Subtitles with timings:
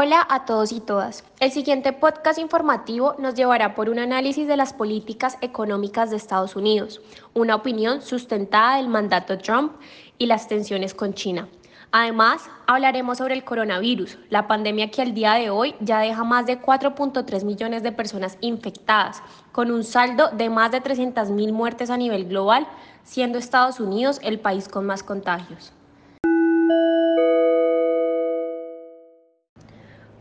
[0.00, 1.24] Hola a todos y todas.
[1.40, 6.54] El siguiente podcast informativo nos llevará por un análisis de las políticas económicas de Estados
[6.54, 7.00] Unidos,
[7.34, 9.72] una opinión sustentada del mandato Trump
[10.16, 11.48] y las tensiones con China.
[11.90, 16.46] Además, hablaremos sobre el coronavirus, la pandemia que al día de hoy ya deja más
[16.46, 19.20] de 4.3 millones de personas infectadas,
[19.50, 22.68] con un saldo de más de 300.000 muertes a nivel global,
[23.02, 25.72] siendo Estados Unidos el país con más contagios.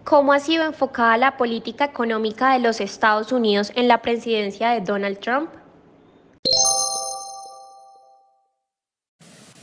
[0.07, 4.79] ¿Cómo ha sido enfocada la política económica de los Estados Unidos en la presidencia de
[4.79, 5.49] Donald Trump?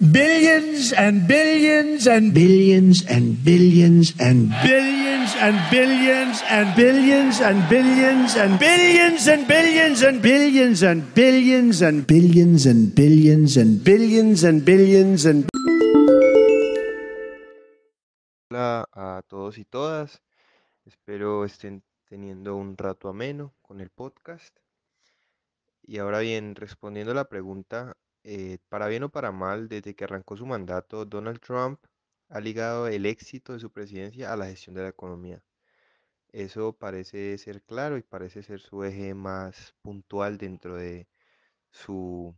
[0.01, 8.37] Billions and billions and billions and billions and billions and billions and billions and billions
[8.37, 14.63] and billions and billions and billions and billions and billions and billions and billions and
[14.63, 15.49] billions and
[18.51, 20.21] Hola a todos y todas.
[20.85, 24.55] Espero estén teniendo un rato ameno con el podcast.
[25.83, 30.05] Y ahora bien, respondiendo a la pregunta, eh, para bien o para mal, desde que
[30.05, 31.81] arrancó su mandato, Donald Trump
[32.29, 35.43] ha ligado el éxito de su presidencia a la gestión de la economía.
[36.33, 41.09] Eso parece ser claro y parece ser su eje más puntual dentro de
[41.71, 42.35] su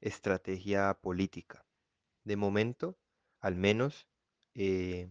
[0.00, 1.64] estrategia política.
[2.24, 2.96] De momento,
[3.40, 4.08] al menos,
[4.54, 5.10] eh,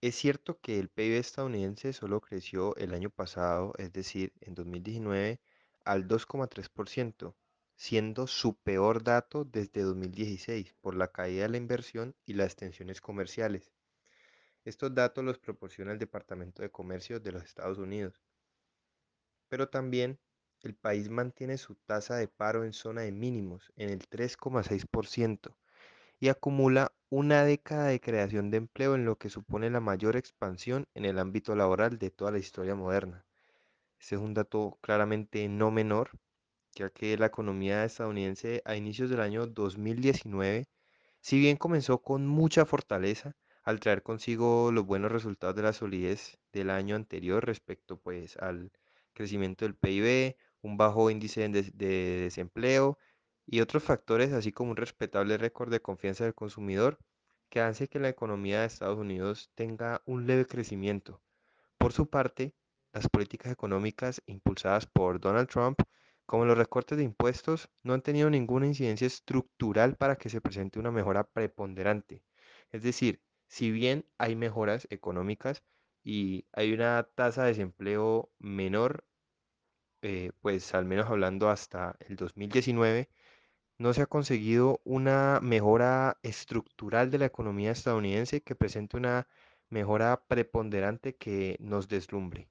[0.00, 5.40] es cierto que el PIB estadounidense solo creció el año pasado, es decir, en 2019,
[5.84, 7.34] al 2,3%,
[7.76, 13.00] siendo su peor dato desde 2016 por la caída de la inversión y las tensiones
[13.00, 13.72] comerciales.
[14.64, 18.20] Estos datos los proporciona el Departamento de Comercio de los Estados Unidos.
[19.48, 20.18] Pero también
[20.62, 25.56] el país mantiene su tasa de paro en zona de mínimos, en el 3,6%,
[26.18, 30.86] y acumula una década de creación de empleo en lo que supone la mayor expansión
[30.94, 33.24] en el ámbito laboral de toda la historia moderna.
[34.00, 36.10] Este es un dato claramente no menor,
[36.74, 40.66] ya que la economía estadounidense a inicios del año 2019,
[41.20, 46.38] si bien comenzó con mucha fortaleza, al traer consigo los buenos resultados de la solidez
[46.52, 48.72] del año anterior respecto pues al
[49.12, 52.98] crecimiento del PIB, un bajo índice de, de desempleo
[53.46, 56.98] y otros factores, así como un respetable récord de confianza del consumidor,
[57.48, 61.22] que hace que la economía de Estados Unidos tenga un leve crecimiento.
[61.78, 62.54] Por su parte,
[62.92, 65.78] las políticas económicas impulsadas por Donald Trump,
[66.26, 70.78] como los recortes de impuestos, no han tenido ninguna incidencia estructural para que se presente
[70.80, 72.22] una mejora preponderante.
[72.72, 75.62] Es decir, si bien hay mejoras económicas
[76.02, 79.06] y hay una tasa de desempleo menor,
[80.02, 83.08] eh, pues al menos hablando hasta el 2019,
[83.78, 89.26] no se ha conseguido una mejora estructural de la economía estadounidense que presente una
[89.68, 92.48] mejora preponderante que nos deslumbre.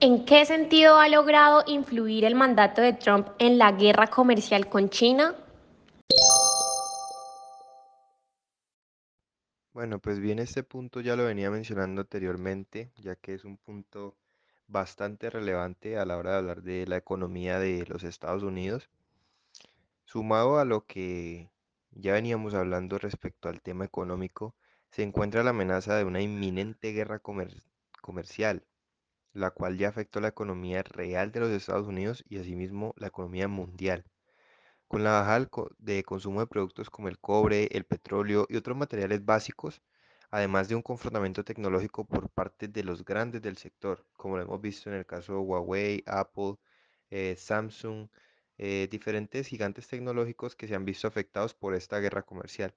[0.00, 4.90] ¿En qué sentido ha logrado influir el mandato de Trump en la guerra comercial con
[4.90, 5.34] China?
[9.72, 14.16] Bueno, pues bien, este punto ya lo venía mencionando anteriormente, ya que es un punto
[14.74, 18.90] bastante relevante a la hora de hablar de la economía de los Estados Unidos,
[20.04, 21.48] sumado a lo que
[21.92, 24.56] ya veníamos hablando respecto al tema económico,
[24.90, 28.64] se encuentra la amenaza de una inminente guerra comercial,
[29.32, 33.46] la cual ya afectó la economía real de los Estados Unidos y asimismo la economía
[33.46, 34.04] mundial.
[34.88, 35.48] Con la baja
[35.78, 39.82] de consumo de productos como el cobre, el petróleo y otros materiales básicos,
[40.30, 44.60] además de un confrontamiento tecnológico por parte de los grandes del sector, como lo hemos
[44.60, 46.56] visto en el caso de Huawei, Apple,
[47.10, 48.08] eh, Samsung,
[48.58, 52.74] eh, diferentes gigantes tecnológicos que se han visto afectados por esta guerra comercial.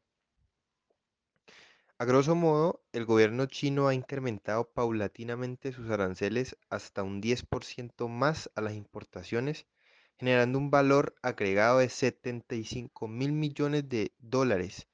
[1.99, 8.51] A grosso modo, el gobierno chino ha incrementado paulatinamente sus aranceles hasta un 10% más
[8.55, 9.65] a las importaciones,
[10.19, 14.87] generando un valor agregado de 75 mil millones de dólares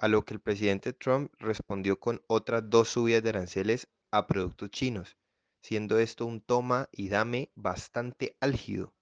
[0.00, 4.70] a lo que el presidente Trump respondió con otras dos subidas de aranceles a productos
[4.70, 5.18] chinos,
[5.60, 8.94] siendo esto un toma y dame bastante álgido.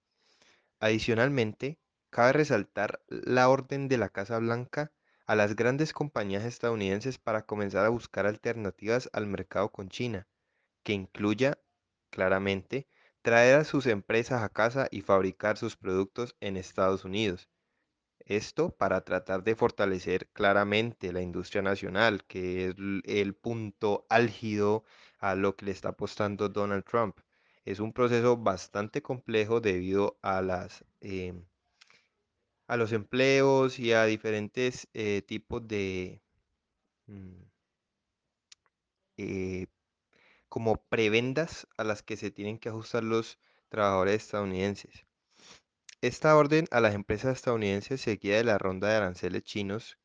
[0.81, 1.79] Adicionalmente,
[2.09, 4.91] cabe resaltar la orden de la Casa Blanca
[5.25, 10.27] a las grandes compañías estadounidenses para comenzar a buscar alternativas al mercado con China,
[10.83, 11.59] que incluya,
[12.09, 12.89] claramente,
[13.21, 17.47] traer a sus empresas a casa y fabricar sus productos en Estados Unidos,
[18.29, 24.83] esto para tratar de fortalecer claramente la industria nacional, que es el punto álgido
[25.19, 27.19] a lo que le está apostando Donald Trump.
[27.65, 31.45] Es un proceso bastante complejo debido a las, em,
[32.67, 36.21] a los empleos y a diferentes eh, tipos de
[37.07, 37.43] mm,
[39.17, 39.67] eh,
[40.49, 43.39] como prebendas a las que se tienen que ajustar los
[43.69, 45.05] trabajadores estadounidenses.
[46.01, 49.97] Esta orden a las empresas estadounidenses seguida de la ronda de aranceles chinos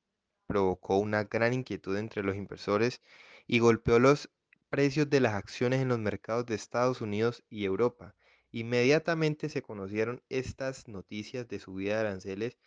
[0.46, 3.02] provocó una gran inquietud entre los inversores
[3.48, 4.30] y golpeó los
[4.70, 8.14] precios de las acciones en los mercados de Estados Unidos y Europa.
[8.52, 12.58] Inmediatamente se conocieron estas noticias de subida de aranceles,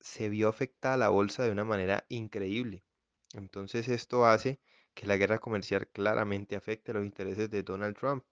[0.00, 2.84] se vio afectada la bolsa de una manera increíble.
[3.32, 4.60] Entonces esto hace
[4.94, 8.24] que la guerra comercial claramente afecte los intereses de Donald Trump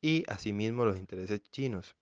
[0.00, 1.96] y asimismo los intereses chinos.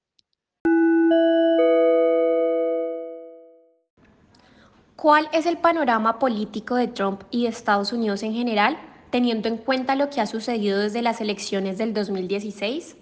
[4.97, 8.77] ¿Cuál es el panorama político de Trump y de Estados Unidos en general,
[9.11, 12.97] teniendo en cuenta lo que ha sucedido desde las elecciones del 2016?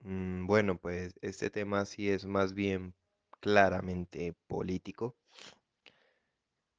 [0.00, 2.94] Mm, bueno, pues este tema sí es más bien
[3.40, 5.16] claramente político.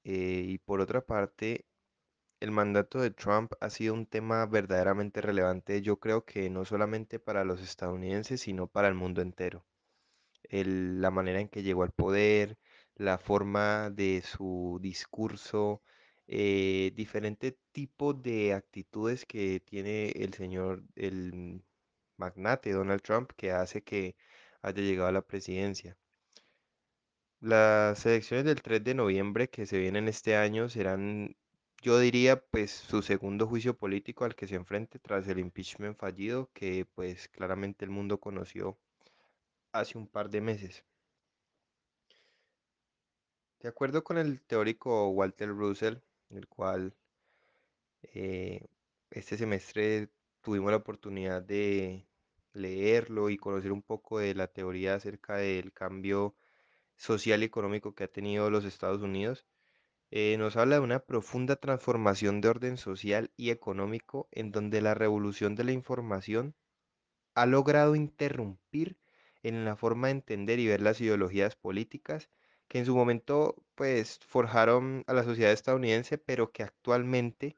[0.04, 1.66] Eh, y por otra parte,
[2.42, 7.20] el mandato de Trump ha sido un tema verdaderamente relevante, yo creo que no solamente
[7.20, 9.66] para los estadounidenses, sino para el mundo entero.
[10.50, 12.58] la manera en que llegó al poder,
[12.96, 15.82] la forma de su discurso,
[16.28, 21.64] eh, diferentes tipos de actitudes que tiene el señor, el
[22.18, 24.16] magnate Donald Trump, que hace que
[24.62, 25.98] haya llegado a la presidencia.
[27.42, 31.36] Las elecciones del 3 de noviembre que se vienen este año serán,
[31.82, 36.50] yo diría, pues su segundo juicio político al que se enfrente tras el impeachment fallido
[36.54, 38.78] que pues claramente el mundo conoció
[39.72, 40.84] hace un par de meses.
[43.62, 45.98] De acuerdo con el teórico Walter Russell,
[46.30, 46.96] el cual
[48.14, 48.68] eh,
[49.10, 50.10] este semestre
[50.42, 52.06] tuvimos la oportunidad de
[52.54, 56.36] leerlo y conocer un poco de la teoría acerca del cambio
[56.98, 59.46] social y económico que ha tenido los Estados Unidos,
[60.12, 64.94] eh, nos habla de una profunda transformación de orden social y económico en donde la
[64.94, 66.56] revolución de la información
[67.36, 68.98] ha logrado interrumpir
[69.44, 72.30] en la forma de entender y ver las ideologías políticas
[72.68, 77.58] que en su momento pues forjaron a la sociedad estadounidense, pero que actualmente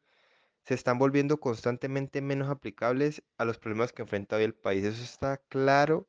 [0.64, 4.86] se están volviendo constantemente menos aplicables a los problemas que enfrenta hoy el país.
[4.86, 6.08] Eso está claro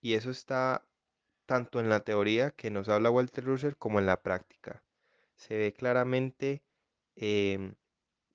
[0.00, 0.86] y eso está
[1.46, 4.82] tanto en la teoría que nos habla Walter Russell como en la práctica.
[5.42, 6.62] Se ve claramente
[7.16, 7.74] em,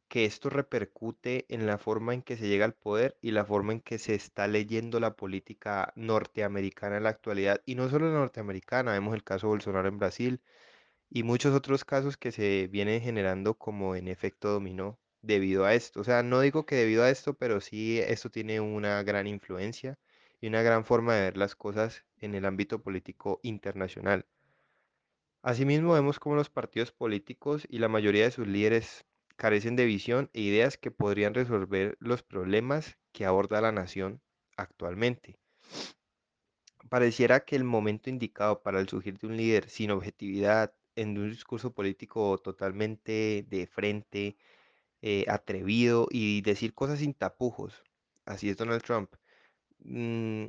[0.09, 3.74] que esto repercute en la forma en que se llega al poder y la forma
[3.74, 7.62] en que se está leyendo la política norteamericana en la actualidad.
[7.65, 10.42] Y no solo la norteamericana, vemos el caso Bolsonaro en Brasil
[11.09, 16.01] y muchos otros casos que se vienen generando como en efecto dominó debido a esto.
[16.01, 20.00] O sea, no digo que debido a esto, pero sí esto tiene una gran influencia
[20.42, 24.25] y una gran forma de ver las cosas en el ámbito político internacional.
[25.47, 29.05] Asimismo, vemos cómo los partidos políticos y la mayoría de sus líderes
[29.38, 34.21] carecen de visión e ideas que podrían resolver los problemas que aborda la nación
[34.57, 35.39] actualmente.
[36.89, 41.29] Pareciera que el momento indicado para el surgir de un líder sin objetividad, en un
[41.29, 44.36] discurso político totalmente de frente,
[45.01, 47.86] eh, atrevido y decir cosas sin tapujos,
[48.25, 49.15] así es Donald Trump,
[49.79, 50.48] mm,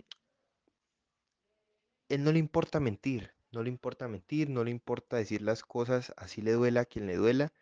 [2.08, 6.12] él no le importa mentir, no le importa mentir, no le importa decir las cosas,
[6.17, 7.52] así le duela a quien le duela.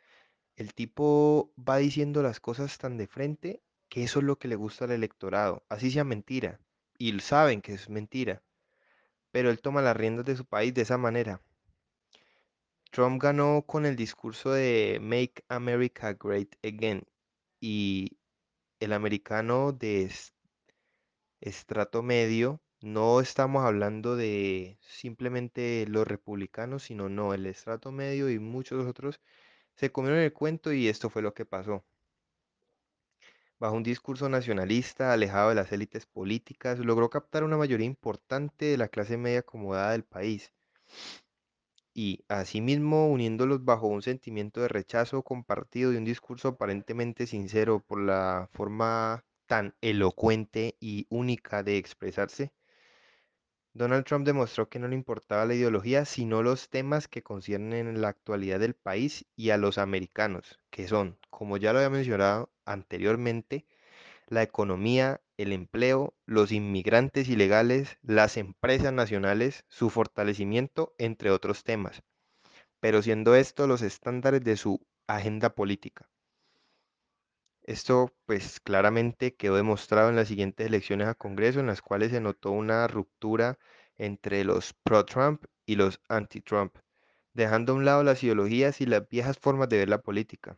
[0.57, 4.57] El tipo va diciendo las cosas tan de frente que eso es lo que le
[4.57, 6.61] gusta al electorado, así sea mentira,
[6.99, 8.43] y saben que es mentira,
[9.31, 11.41] pero él toma las riendas de su país de esa manera.
[12.91, 17.05] Trump ganó con el discurso de Make America Great Again
[17.61, 18.19] y
[18.81, 20.11] el americano de
[21.41, 28.39] estrato medio no estamos hablando de simplemente los republicanos, sino no, el estrato medio y
[28.39, 29.21] muchos otros
[29.75, 31.85] se comieron el cuento y esto fue lo que pasó.
[33.59, 38.79] Bajo un discurso nacionalista, alejado de las élites políticas, logró captar una mayoría importante de
[38.79, 40.53] la clase media acomodada del país
[41.95, 48.01] y, asimismo, uniéndolos bajo un sentimiento de rechazo compartido y un discurso aparentemente sincero por
[48.01, 52.53] la forma tan elocuente y única de expresarse,
[53.77, 58.09] Donald Trump demostró que no le importaba la ideología, sino los temas que conciernen la
[58.09, 63.67] actualidad del país y a los americanos, que son, como ya lo había mencionado anteriormente,
[64.29, 72.03] la economía, el empleo, los inmigrantes ilegales, las empresas nacionales, su fortalecimiento, entre otros temas,
[72.81, 76.09] pero siendo estos los estándares de su agenda política.
[77.67, 82.21] Esto pues claramente quedó demostrado en las siguientes elecciones a Congreso, en las cuales se
[82.21, 83.59] notó una ruptura
[83.97, 86.77] entre los pro-Trump y los anti-Trump,
[87.35, 90.57] dejando a un lado las ideologías y las viejas formas de ver la política.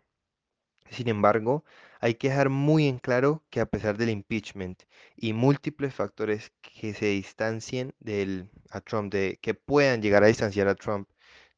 [0.90, 1.64] Sin embargo,
[2.00, 4.82] hay que dejar muy en claro que a pesar del impeachment
[5.16, 10.68] y múltiples factores que se distancien del, a Trump, de, que puedan llegar a distanciar
[10.68, 11.08] a Trump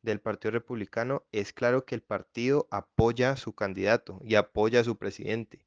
[0.02, 4.85] del Partido Republicano, es claro que el partido apoya a su candidato y apoya a
[4.85, 5.66] su presidente.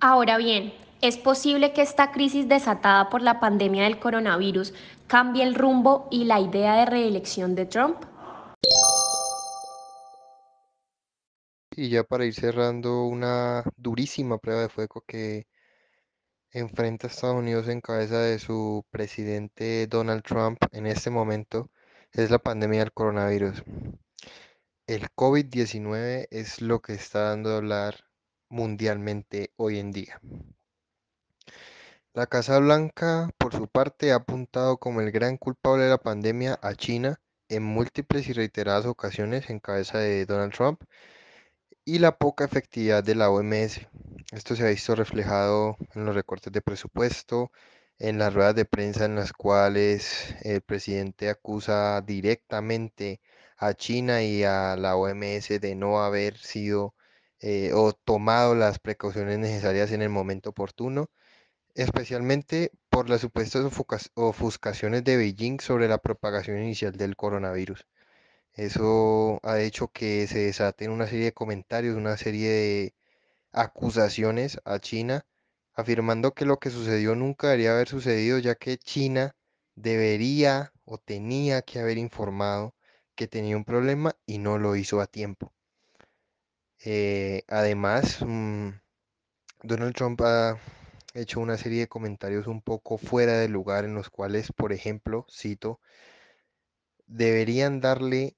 [0.00, 4.72] Ahora bien, ¿es posible que esta crisis desatada por la pandemia del coronavirus
[5.06, 7.98] cambie el rumbo y la idea de reelección de Trump?
[11.76, 15.46] Y ya para ir cerrando, una durísima prueba de fuego que
[16.52, 21.70] enfrenta a Estados Unidos en cabeza de su presidente Donald Trump en este momento
[22.12, 23.62] es la pandemia del coronavirus.
[24.86, 28.04] El COVID-19 es lo que está dando a hablar
[28.48, 30.20] mundialmente hoy en día.
[32.12, 36.58] La Casa Blanca, por su parte, ha apuntado como el gran culpable de la pandemia
[36.60, 40.82] a China en múltiples y reiteradas ocasiones en cabeza de Donald Trump
[41.90, 43.88] y la poca efectividad de la OMS.
[44.30, 47.50] Esto se ha visto reflejado en los recortes de presupuesto,
[47.98, 53.20] en las ruedas de prensa en las cuales el presidente acusa directamente
[53.56, 56.94] a China y a la OMS de no haber sido
[57.40, 61.10] eh, o tomado las precauciones necesarias en el momento oportuno,
[61.74, 63.64] especialmente por las supuestas
[64.14, 67.84] ofuscaciones de Beijing sobre la propagación inicial del coronavirus.
[68.54, 72.94] Eso ha hecho que se desaten una serie de comentarios, una serie de
[73.52, 75.26] acusaciones a China,
[75.74, 79.36] afirmando que lo que sucedió nunca debería haber sucedido, ya que China
[79.76, 82.74] debería o tenía que haber informado
[83.14, 85.52] que tenía un problema y no lo hizo a tiempo.
[86.84, 88.70] Eh, además, mm,
[89.62, 90.58] Donald Trump ha
[91.14, 95.26] hecho una serie de comentarios un poco fuera de lugar en los cuales, por ejemplo,
[95.30, 95.80] cito,
[97.10, 98.36] deberían darle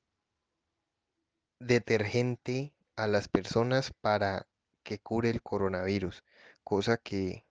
[1.61, 4.47] detergente a las personas para
[4.83, 6.25] que cure el coronavirus,
[6.65, 7.45] cosa que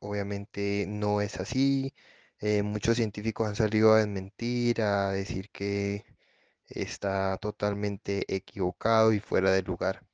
[0.00, 1.94] obviamente no es así.
[2.40, 6.04] Eh, muchos científicos han salido a desmentir, a decir que
[6.68, 10.07] está totalmente equivocado y fuera de lugar.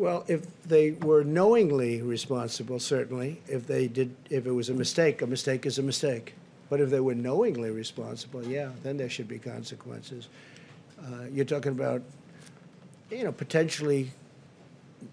[0.00, 3.42] Well, if they were knowingly responsible, certainly.
[3.46, 6.32] If they did, if it was a mistake, a mistake is a mistake.
[6.70, 10.28] But if they were knowingly responsible, yeah, then there should be consequences.
[10.98, 12.00] Uh, you're talking about,
[13.10, 14.10] you know, potentially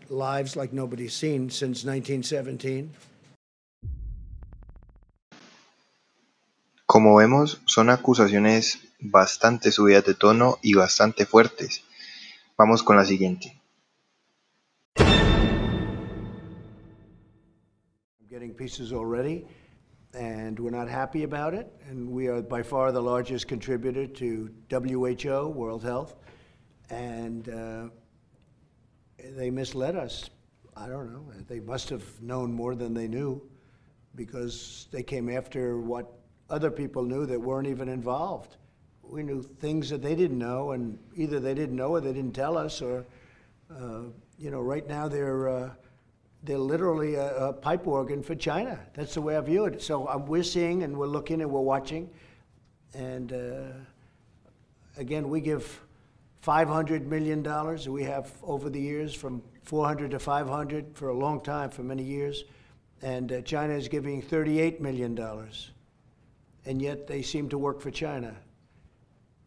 [0.07, 2.89] lives like nobody's seen since 1917.
[6.85, 11.83] Como vemos, son acusaciones bastante subidas de tono y bastante fuertes.
[12.57, 13.56] Vamos con la siguiente.
[18.47, 19.45] Getting pieces already,
[20.13, 21.69] and we're not happy about it.
[21.89, 26.15] And we are by far the largest contributor to WHO, World Health,
[26.89, 27.89] and uh,
[29.35, 30.29] they misled us.
[30.77, 31.25] I don't know.
[31.47, 33.41] They must have known more than they knew
[34.15, 36.07] because they came after what
[36.49, 38.55] other people knew that weren't even involved.
[39.03, 42.33] We knew things that they didn't know, and either they didn't know or they didn't
[42.33, 43.05] tell us, or,
[43.69, 44.03] uh,
[44.37, 45.49] you know, right now they're.
[45.49, 45.69] Uh,
[46.47, 48.79] they're literally a, a, pipe organ for China.
[48.93, 49.81] That's the way I view it.
[49.81, 52.09] So um, we're seeing and we're looking and we're watching.
[52.93, 53.73] And uh,
[54.95, 55.81] again, we give
[56.45, 57.43] $500 million.
[57.91, 62.03] We have over the years from 400 to 500 for a long time, for many
[62.03, 62.45] years.
[63.01, 65.19] And uh, China is giving $38 million.
[66.65, 68.33] And yet they seem to work for China.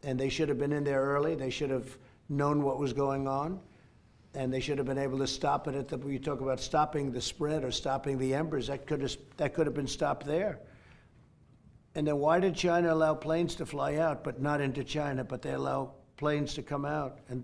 [0.02, 1.34] And they should have been in there early.
[1.34, 1.96] They should have
[2.28, 3.58] known what was going on
[4.34, 5.98] and they should have been able to stop it at the.
[6.08, 8.68] You talk about stopping the spread or stopping the embers.
[8.68, 10.60] That could have that could have been stopped there.
[11.94, 15.42] And then why did China allow planes to fly out, but not into China, but
[15.42, 17.18] they allow planes to come out?
[17.28, 17.42] And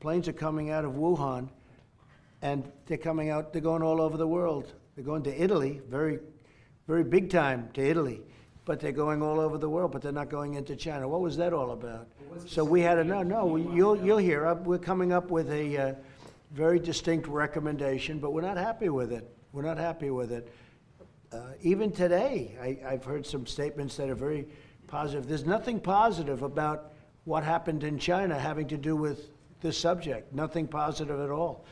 [0.00, 1.48] planes are coming out of Wuhan,
[2.42, 3.52] and they're coming out.
[3.52, 4.72] They're going all over the world.
[4.96, 6.18] They're going to Italy, very,
[6.88, 8.22] very big time to Italy
[8.68, 11.08] but they're going all over the world, but they're not going into China.
[11.08, 12.06] What was that all about?
[12.46, 13.56] So we had a no, no.
[13.56, 14.46] You'll you'll hear.
[14.46, 15.94] Uh, we're coming up with a uh,
[16.52, 19.28] very distinct recommendation, but we're not happy with it.
[19.52, 20.52] We're not happy with it.
[21.30, 24.48] Uh, even today, I, I've heard some statements that are very
[24.86, 25.28] positive.
[25.28, 26.92] There's nothing positive about
[27.24, 30.32] what happened in China having to do with this subject.
[30.32, 31.66] Nothing positive at all.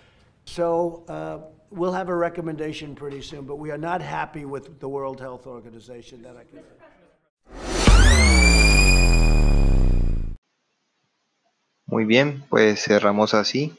[0.44, 1.38] So uh,
[1.70, 5.46] we'll have a recommendation pretty soon, but we are not happy with the World Health
[5.46, 6.22] Organization.
[6.22, 6.62] That I can.
[11.88, 13.72] Muy bien, pues cerramos así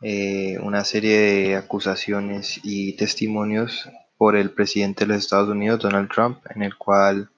[0.00, 6.10] eh, una serie de acusaciones y testimonios por el presidente de los Estados Unidos, Donald
[6.10, 7.30] Trump, en el cual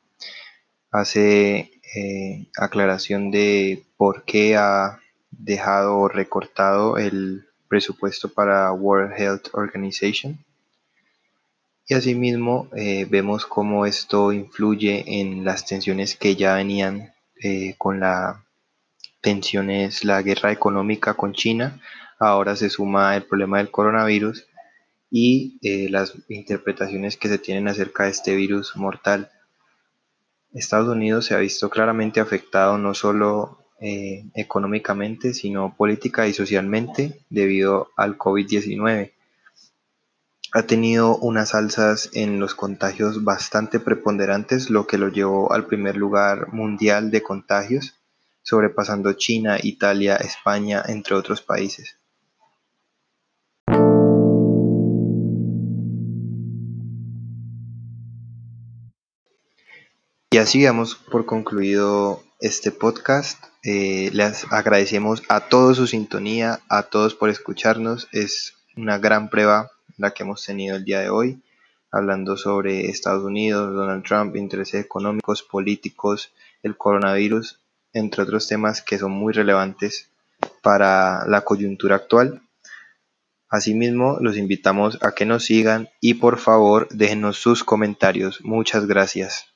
[0.91, 5.01] hace eh, aclaración de por qué ha
[5.31, 10.39] dejado o recortado el presupuesto para World Health Organization.
[11.87, 17.15] Y asimismo eh, vemos cómo esto influye en las tensiones que ya venían
[17.79, 18.45] con la
[19.21, 21.81] tensiones, la guerra económica con China.
[22.23, 24.47] Ahora se suma el problema del coronavirus
[25.11, 29.31] y eh, las interpretaciones que se tienen acerca de este virus mortal.
[30.53, 37.25] Estados Unidos se ha visto claramente afectado no solo eh, económicamente, sino política y socialmente
[37.31, 39.13] debido al COVID-19.
[40.53, 45.97] Ha tenido unas alzas en los contagios bastante preponderantes, lo que lo llevó al primer
[45.97, 47.95] lugar mundial de contagios,
[48.43, 52.00] sobrepasando China, Italia, España, entre otros países.
[60.33, 63.43] Y así damos por concluido este podcast.
[63.65, 68.07] Eh, les agradecemos a todos su sintonía, a todos por escucharnos.
[68.13, 71.43] Es una gran prueba la que hemos tenido el día de hoy,
[71.91, 76.33] hablando sobre Estados Unidos, Donald Trump, intereses económicos, políticos,
[76.63, 77.59] el coronavirus,
[77.93, 80.11] entre otros temas que son muy relevantes
[80.63, 82.41] para la coyuntura actual.
[83.49, 88.41] Asimismo, los invitamos a que nos sigan y por favor déjenos sus comentarios.
[88.45, 89.50] Muchas gracias.